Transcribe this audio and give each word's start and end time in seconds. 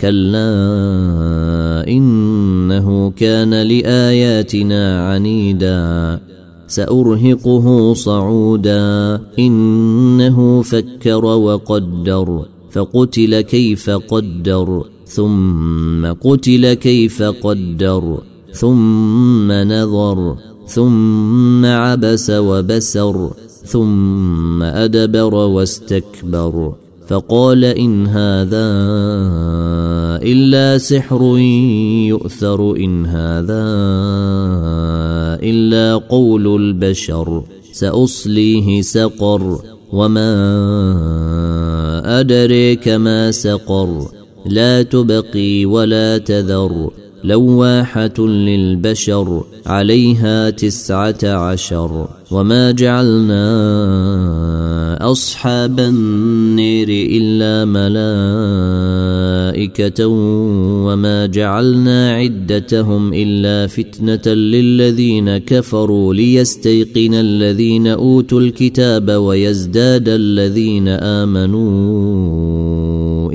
كلا 0.00 1.84
إنه 1.88 3.10
كان 3.10 3.62
لآياتنا 3.62 5.08
عنيدا 5.08 6.20
سأرهقه 6.66 7.94
صعودا. 7.94 9.20
إنه 9.38 10.62
فكر 10.62 11.24
وقدر 11.24 12.44
فقتل 12.70 13.40
كيف 13.40 13.90
قدر 13.90 14.84
ثم 15.06 16.06
قتل 16.06 16.74
كيف 16.74 17.22
قدر 17.22 18.18
ثم 18.52 19.52
نظر 19.52 20.36
ثم 20.66 21.64
عبس 21.64 22.30
وبسر 22.30 23.30
ثم 23.64 24.62
أدبر 24.62 25.34
واستكبر. 25.34 26.85
فقال 27.06 27.64
إن 27.64 28.06
هذا 28.06 28.68
إلا 30.22 30.78
سحر 30.78 31.38
يؤثر 32.08 32.76
إن 32.76 33.06
هذا 33.06 33.66
إلا 35.42 35.96
قول 35.96 36.62
البشر 36.62 37.42
سأصليه 37.72 38.82
سقر 38.82 39.58
وما 39.92 40.30
أدريك 42.20 42.88
ما 42.88 43.30
سقر 43.30 44.08
لا 44.46 44.82
تبقي 44.82 45.66
ولا 45.66 46.18
تذر 46.18 46.90
لواحة 47.24 48.18
للبشر 48.18 49.44
عليها 49.66 50.50
تسعة 50.50 51.24
عشر 51.24 52.08
وما 52.30 52.70
جعلنا 52.70 53.46
أصحاب 55.00 55.80
النير 55.80 56.88
إلا 56.90 57.64
ملائكة 59.54 60.06
وما 60.86 61.26
جعلنا 61.26 62.12
عدتهم 62.12 63.14
إلا 63.14 63.66
فتنة 63.66 64.34
للذين 64.34 65.38
كفروا 65.38 66.14
ليستيقن 66.14 67.14
الذين 67.14 67.86
أوتوا 67.86 68.40
الكتاب 68.40 69.10
ويزداد 69.10 70.08
الذين 70.08 70.88
آمنوا. 70.88 72.75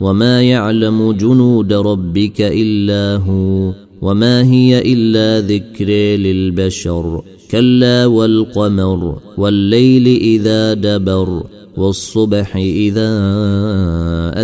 وما 0.00 0.42
يعلم 0.42 1.12
جنود 1.12 1.72
ربك 1.72 2.40
الا 2.40 3.16
هو 3.16 3.72
وما 4.02 4.42
هي 4.42 4.92
الا 4.92 5.46
ذكر 5.46 5.88
للبشر 6.18 7.22
كلا 7.50 8.06
والقمر 8.06 9.18
والليل 9.36 10.06
اذا 10.06 10.74
دبر 10.74 11.42
والصبح 11.76 12.56
اذا 12.56 13.10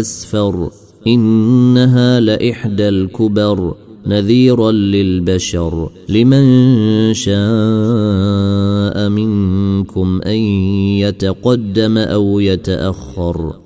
اسفر 0.00 0.70
انها 1.06 2.20
لاحدى 2.20 2.88
الكبر 2.88 3.74
نذيرا 4.06 4.72
للبشر 4.72 5.90
لمن 6.08 6.44
شاء 7.14 7.36
منكم 9.08 10.20
ان 10.22 10.38
يتقدم 10.98 11.98
أو 11.98 12.40
يتاخر 12.40 13.65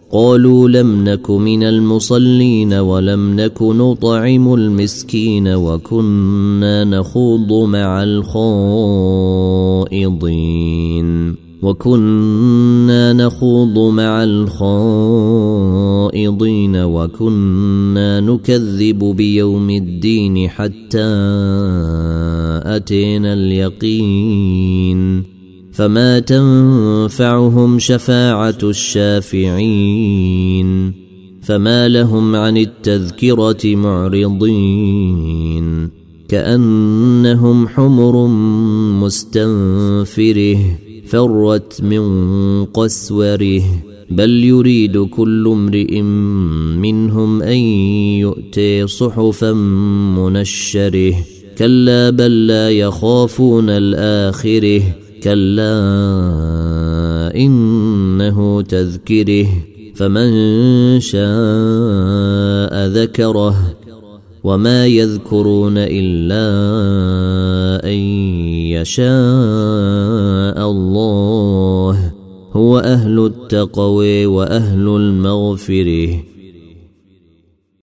قالوا 0.13 0.69
لم 0.69 1.03
نك 1.03 1.29
من 1.29 1.63
المصلين 1.63 2.73
ولم 2.73 3.35
نك 3.35 3.61
نطعم 3.61 4.53
المسكين 4.53 5.47
وكنا 5.47 6.83
نخوض 6.83 7.53
مع 7.53 8.03
الخائضين 9.93 11.35
وكنا 11.61 13.13
نخوض 13.13 13.93
مع 13.93 14.23
الخائضين 14.23 14.65
وكنا 16.75 18.19
نكذب 18.19 19.03
بيوم 19.03 19.69
الدين 19.69 20.49
حتى 20.49 21.07
أتينا 22.65 23.33
اليقين 23.33 25.30
فما 25.71 26.19
تنفعهم 26.19 27.79
شفاعة 27.79 28.57
الشافعين 28.63 29.91
فما 31.41 31.87
لهم 31.87 32.35
عن 32.35 32.57
التذكرة 32.57 33.75
معرضين 33.75 35.21
كأنهم 36.29 37.67
حمر 37.67 38.27
مستنفره 39.03 40.57
فرت 41.07 41.83
من 41.83 42.65
قسوره 42.65 43.63
بل 44.11 44.43
يريد 44.43 44.97
كل 44.97 45.47
امرئ 45.47 46.01
منهم 46.81 47.41
أن 47.41 47.57
يؤتي 48.19 48.87
صحفا 48.87 49.53
منشره 50.17 51.15
كلا 51.57 52.09
بل 52.09 52.47
لا 52.47 52.69
يخافون 52.71 53.69
الآخره 53.69 54.81
كلا 55.23 55.75
إنه 57.35 58.61
تذكره 58.61 59.47
فمن 59.95 60.29
شاء 60.99 62.87
ذكره 62.87 63.55
وما 64.43 64.87
يذكرون 64.87 65.73
إلا 65.77 66.45
أن 67.85 67.99
يشاء 68.77 69.09
الله 70.71 72.13
هو 72.53 72.79
أهل 72.79 73.25
التقوى 73.25 74.25
وأهل 74.25 74.87
المغفرة. 74.87 76.30